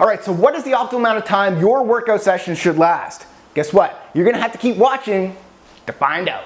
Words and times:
All 0.00 0.06
right, 0.06 0.24
so 0.24 0.32
what 0.32 0.54
is 0.54 0.64
the 0.64 0.70
optimal 0.70 0.96
amount 0.96 1.18
of 1.18 1.26
time 1.26 1.60
your 1.60 1.82
workout 1.84 2.22
session 2.22 2.54
should 2.54 2.78
last? 2.78 3.26
Guess 3.52 3.74
what? 3.74 4.08
You're 4.14 4.24
gonna 4.24 4.40
have 4.40 4.52
to 4.52 4.56
keep 4.56 4.78
watching 4.78 5.36
to 5.84 5.92
find 5.92 6.26
out. 6.26 6.44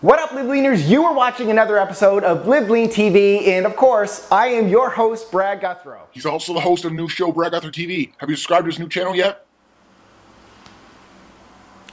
What 0.00 0.20
up, 0.20 0.32
Live 0.32 0.46
Leaners? 0.46 0.88
You 0.88 1.04
are 1.04 1.12
watching 1.12 1.50
another 1.50 1.78
episode 1.78 2.24
of 2.24 2.46
Live 2.46 2.70
Lean 2.70 2.88
TV, 2.88 3.46
and 3.48 3.66
of 3.66 3.76
course, 3.76 4.26
I 4.32 4.46
am 4.46 4.68
your 4.68 4.88
host, 4.88 5.30
Brad 5.30 5.60
Gouthro. 5.60 5.98
He's 6.12 6.24
also 6.24 6.54
the 6.54 6.60
host 6.60 6.86
of 6.86 6.92
a 6.92 6.94
new 6.94 7.10
show, 7.10 7.30
Brad 7.30 7.52
Gouthro 7.52 7.70
TV. 7.70 8.12
Have 8.16 8.30
you 8.30 8.36
subscribed 8.36 8.64
to 8.64 8.70
his 8.70 8.78
new 8.78 8.88
channel 8.88 9.14
yet? 9.14 9.44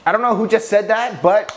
I 0.06 0.12
don't 0.12 0.22
know 0.22 0.34
who 0.34 0.48
just 0.48 0.70
said 0.70 0.88
that, 0.88 1.22
but 1.22 1.54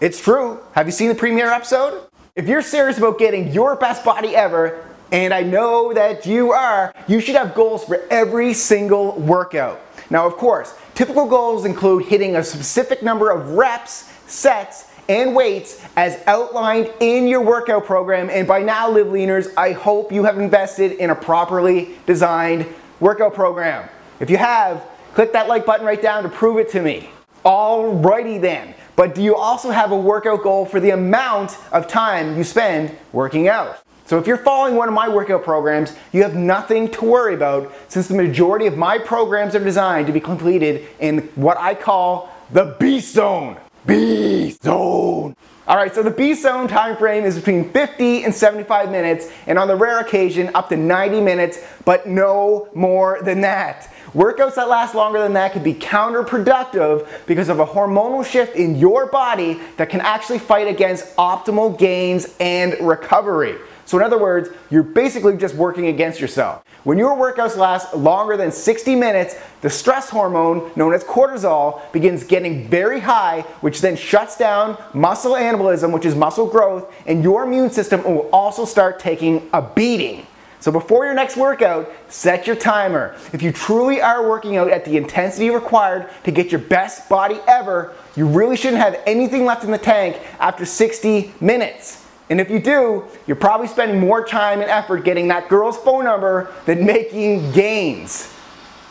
it's 0.00 0.18
true. 0.18 0.60
Have 0.72 0.86
you 0.86 0.92
seen 0.92 1.08
the 1.08 1.14
premiere 1.14 1.52
episode? 1.52 2.08
If 2.36 2.48
you're 2.48 2.62
serious 2.62 2.98
about 2.98 3.20
getting 3.20 3.52
your 3.52 3.76
best 3.76 4.04
body 4.04 4.34
ever, 4.34 4.84
and 5.12 5.32
I 5.32 5.44
know 5.44 5.94
that 5.94 6.26
you 6.26 6.50
are, 6.50 6.92
you 7.06 7.20
should 7.20 7.36
have 7.36 7.54
goals 7.54 7.84
for 7.84 8.04
every 8.10 8.54
single 8.54 9.12
workout. 9.12 9.80
Now, 10.10 10.26
of 10.26 10.32
course, 10.32 10.74
typical 10.96 11.26
goals 11.26 11.64
include 11.64 12.06
hitting 12.06 12.34
a 12.34 12.42
specific 12.42 13.04
number 13.04 13.30
of 13.30 13.50
reps, 13.50 14.10
sets, 14.26 14.90
and 15.08 15.32
weights 15.32 15.80
as 15.94 16.20
outlined 16.26 16.90
in 16.98 17.28
your 17.28 17.40
workout 17.40 17.84
program. 17.84 18.28
And 18.30 18.48
by 18.48 18.64
now, 18.64 18.90
Live 18.90 19.06
Leaners, 19.06 19.54
I 19.56 19.70
hope 19.70 20.10
you 20.10 20.24
have 20.24 20.36
invested 20.36 20.90
in 20.90 21.10
a 21.10 21.14
properly 21.14 21.94
designed 22.04 22.66
workout 22.98 23.34
program. 23.34 23.88
If 24.18 24.28
you 24.28 24.38
have, 24.38 24.84
click 25.14 25.32
that 25.34 25.46
like 25.46 25.64
button 25.64 25.86
right 25.86 26.02
down 26.02 26.24
to 26.24 26.28
prove 26.28 26.58
it 26.58 26.68
to 26.70 26.82
me. 26.82 27.10
Alrighty 27.44 28.40
then. 28.40 28.74
But 28.96 29.14
do 29.14 29.22
you 29.22 29.34
also 29.34 29.70
have 29.70 29.90
a 29.90 29.96
workout 29.96 30.42
goal 30.42 30.66
for 30.66 30.80
the 30.80 30.90
amount 30.90 31.58
of 31.72 31.88
time 31.88 32.36
you 32.36 32.44
spend 32.44 32.96
working 33.12 33.48
out? 33.48 33.80
So 34.06 34.18
if 34.18 34.26
you're 34.26 34.36
following 34.36 34.76
one 34.76 34.86
of 34.86 34.94
my 34.94 35.08
workout 35.08 35.44
programs, 35.44 35.94
you 36.12 36.22
have 36.22 36.36
nothing 36.36 36.90
to 36.90 37.04
worry 37.04 37.34
about 37.34 37.72
since 37.88 38.06
the 38.06 38.14
majority 38.14 38.66
of 38.66 38.76
my 38.76 38.98
programs 38.98 39.54
are 39.54 39.64
designed 39.64 40.06
to 40.08 40.12
be 40.12 40.20
completed 40.20 40.86
in 41.00 41.18
what 41.34 41.56
I 41.58 41.74
call 41.74 42.30
the 42.52 42.76
beast 42.78 43.14
zone. 43.14 43.56
Beast 43.86 44.62
zone. 44.62 45.34
All 45.66 45.76
right, 45.76 45.94
so 45.94 46.02
the 46.02 46.10
beast 46.10 46.42
zone 46.42 46.68
time 46.68 46.94
frame 46.94 47.24
is 47.24 47.36
between 47.36 47.70
50 47.70 48.24
and 48.24 48.34
75 48.34 48.90
minutes, 48.90 49.30
and 49.46 49.58
on 49.58 49.66
the 49.66 49.74
rare 49.74 49.98
occasion, 49.98 50.50
up 50.54 50.68
to 50.68 50.76
90 50.76 51.22
minutes, 51.22 51.58
but 51.86 52.06
no 52.06 52.68
more 52.74 53.20
than 53.22 53.40
that. 53.40 53.90
Workouts 54.12 54.56
that 54.56 54.68
last 54.68 54.94
longer 54.94 55.20
than 55.20 55.32
that 55.32 55.54
could 55.54 55.64
be 55.64 55.72
counterproductive 55.72 57.08
because 57.24 57.48
of 57.48 57.60
a 57.60 57.66
hormonal 57.66 58.26
shift 58.26 58.56
in 58.56 58.76
your 58.76 59.06
body 59.06 59.58
that 59.78 59.88
can 59.88 60.02
actually 60.02 60.38
fight 60.38 60.68
against 60.68 61.16
optimal 61.16 61.78
gains 61.78 62.34
and 62.40 62.76
recovery. 62.86 63.56
So, 63.86 63.98
in 63.98 64.04
other 64.04 64.18
words, 64.18 64.48
you're 64.70 64.82
basically 64.82 65.36
just 65.36 65.54
working 65.54 65.86
against 65.86 66.20
yourself. 66.20 66.64
When 66.84 66.98
your 66.98 67.16
workouts 67.16 67.56
last 67.56 67.94
longer 67.94 68.36
than 68.36 68.52
60 68.52 68.94
minutes, 68.94 69.36
the 69.62 69.70
stress 69.70 70.10
hormone, 70.10 70.70
known 70.76 70.92
as 70.94 71.02
cortisol, 71.04 71.80
begins 71.92 72.24
getting 72.24 72.68
very 72.68 73.00
high, 73.00 73.42
which 73.60 73.80
then 73.80 73.96
shuts 73.96 74.36
down 74.36 74.76
muscle 74.92 75.32
anabolism, 75.32 75.92
which 75.92 76.04
is 76.04 76.14
muscle 76.14 76.46
growth, 76.46 76.92
and 77.06 77.22
your 77.22 77.44
immune 77.44 77.70
system 77.70 78.02
will 78.04 78.28
also 78.32 78.64
start 78.64 78.98
taking 78.98 79.48
a 79.52 79.62
beating. 79.62 80.26
So 80.60 80.72
before 80.72 81.04
your 81.04 81.12
next 81.12 81.36
workout, 81.36 81.92
set 82.08 82.46
your 82.46 82.56
timer. 82.56 83.16
If 83.34 83.42
you 83.42 83.52
truly 83.52 84.00
are 84.00 84.26
working 84.26 84.56
out 84.56 84.70
at 84.70 84.86
the 84.86 84.96
intensity 84.96 85.50
required 85.50 86.08
to 86.24 86.30
get 86.30 86.50
your 86.50 86.60
best 86.60 87.06
body 87.08 87.38
ever, 87.46 87.92
you 88.16 88.26
really 88.26 88.56
shouldn't 88.56 88.80
have 88.80 88.98
anything 89.06 89.44
left 89.44 89.64
in 89.64 89.70
the 89.70 89.78
tank 89.78 90.18
after 90.40 90.64
60 90.64 91.34
minutes. 91.40 92.03
And 92.30 92.40
if 92.40 92.50
you 92.50 92.58
do, 92.58 93.04
you're 93.26 93.36
probably 93.36 93.66
spending 93.66 94.00
more 94.00 94.24
time 94.24 94.60
and 94.60 94.70
effort 94.70 95.04
getting 95.04 95.28
that 95.28 95.48
girl's 95.48 95.76
phone 95.76 96.04
number 96.04 96.52
than 96.64 96.86
making 96.86 97.52
gains. 97.52 98.32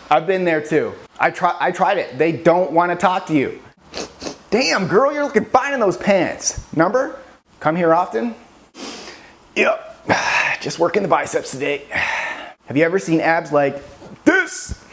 I've 0.09 0.27
been 0.27 0.45
there 0.45 0.61
too. 0.61 0.93
I, 1.19 1.31
try, 1.31 1.55
I 1.59 1.71
tried 1.71 1.97
it. 1.97 2.17
They 2.17 2.31
don't 2.31 2.71
want 2.71 2.91
to 2.91 2.95
talk 2.95 3.25
to 3.27 3.33
you. 3.33 3.59
Damn, 4.51 4.87
girl, 4.87 5.11
you're 5.11 5.23
looking 5.23 5.45
fine 5.45 5.73
in 5.73 5.79
those 5.79 5.97
pants. 5.97 6.63
Number? 6.75 7.19
Come 7.59 7.75
here 7.75 7.93
often? 7.93 8.35
Yep. 9.55 10.07
Just 10.61 10.77
working 10.77 11.01
the 11.01 11.07
biceps 11.07 11.51
today. 11.51 11.85
Have 12.65 12.77
you 12.77 12.83
ever 12.83 12.99
seen 12.99 13.19
abs 13.19 13.51
like 13.51 13.81
this? 14.25 14.83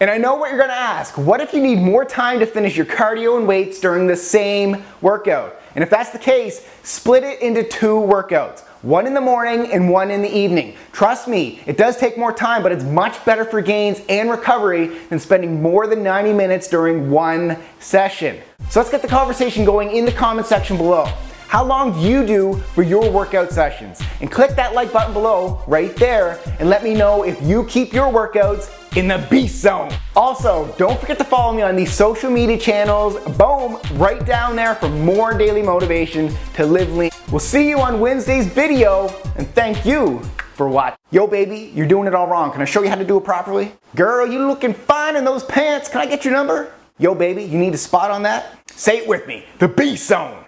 And 0.00 0.10
I 0.10 0.18
know 0.18 0.36
what 0.36 0.50
you're 0.50 0.60
gonna 0.60 0.72
ask. 0.72 1.16
What 1.18 1.40
if 1.40 1.52
you 1.52 1.60
need 1.60 1.78
more 1.78 2.04
time 2.04 2.38
to 2.38 2.46
finish 2.46 2.76
your 2.76 2.86
cardio 2.86 3.38
and 3.38 3.48
weights 3.48 3.80
during 3.80 4.06
the 4.06 4.16
same 4.16 4.84
workout? 5.00 5.60
And 5.74 5.84
if 5.84 5.90
that's 5.90 6.10
the 6.10 6.18
case, 6.18 6.66
split 6.82 7.24
it 7.24 7.40
into 7.40 7.62
two 7.62 7.94
workouts. 7.94 8.64
One 8.82 9.06
in 9.06 9.14
the 9.14 9.20
morning 9.20 9.72
and 9.72 9.90
one 9.90 10.10
in 10.10 10.22
the 10.22 10.34
evening. 10.34 10.76
Trust 10.92 11.26
me, 11.26 11.60
it 11.66 11.76
does 11.76 11.96
take 11.96 12.16
more 12.16 12.32
time, 12.32 12.62
but 12.62 12.70
it's 12.70 12.84
much 12.84 13.24
better 13.24 13.44
for 13.44 13.60
gains 13.60 14.00
and 14.08 14.30
recovery 14.30 14.86
than 15.08 15.18
spending 15.18 15.60
more 15.60 15.88
than 15.88 16.02
90 16.02 16.32
minutes 16.32 16.68
during 16.68 17.10
one 17.10 17.58
session. 17.80 18.40
So 18.70 18.78
let's 18.78 18.90
get 18.90 19.02
the 19.02 19.08
conversation 19.08 19.64
going 19.64 19.90
in 19.90 20.04
the 20.04 20.12
comment 20.12 20.46
section 20.46 20.76
below. 20.76 21.06
How 21.48 21.64
long 21.64 21.94
do 21.94 22.00
you 22.00 22.26
do 22.26 22.54
for 22.74 22.82
your 22.82 23.10
workout 23.10 23.50
sessions? 23.50 24.00
And 24.20 24.30
click 24.30 24.50
that 24.56 24.74
like 24.74 24.92
button 24.92 25.14
below 25.14 25.62
right 25.66 25.96
there 25.96 26.38
and 26.60 26.68
let 26.68 26.84
me 26.84 26.94
know 26.94 27.24
if 27.24 27.42
you 27.42 27.64
keep 27.64 27.92
your 27.92 28.12
workouts 28.12 28.70
in 28.98 29.06
the 29.06 29.24
beast 29.30 29.60
zone. 29.60 29.92
Also, 30.16 30.74
don't 30.76 30.98
forget 30.98 31.16
to 31.18 31.24
follow 31.24 31.54
me 31.54 31.62
on 31.62 31.76
these 31.76 31.92
social 31.92 32.30
media 32.30 32.58
channels. 32.58 33.14
Boom, 33.36 33.78
right 33.92 34.26
down 34.26 34.56
there 34.56 34.74
for 34.74 34.88
more 34.88 35.38
daily 35.38 35.62
motivation 35.62 36.34
to 36.54 36.66
live 36.66 36.92
lean. 36.96 37.10
We'll 37.30 37.38
see 37.38 37.68
you 37.68 37.78
on 37.78 38.00
Wednesday's 38.00 38.46
video 38.48 39.08
and 39.36 39.46
thank 39.54 39.86
you 39.86 40.20
for 40.56 40.68
watching. 40.68 40.98
Yo 41.12 41.28
baby, 41.28 41.70
you're 41.76 41.86
doing 41.86 42.08
it 42.08 42.14
all 42.14 42.26
wrong. 42.26 42.50
Can 42.50 42.60
I 42.60 42.64
show 42.64 42.82
you 42.82 42.88
how 42.88 42.96
to 42.96 43.04
do 43.04 43.16
it 43.18 43.24
properly? 43.24 43.70
Girl, 43.94 44.26
you 44.26 44.44
looking 44.44 44.74
fine 44.74 45.14
in 45.14 45.24
those 45.24 45.44
pants. 45.44 45.88
Can 45.88 46.00
I 46.00 46.06
get 46.06 46.24
your 46.24 46.34
number? 46.34 46.72
Yo 46.98 47.14
baby, 47.14 47.44
you 47.44 47.56
need 47.56 47.74
a 47.74 47.78
spot 47.78 48.10
on 48.10 48.24
that? 48.24 48.58
Say 48.72 48.98
it 48.98 49.06
with 49.06 49.28
me, 49.28 49.44
the 49.60 49.68
beast 49.68 50.08
zone. 50.08 50.44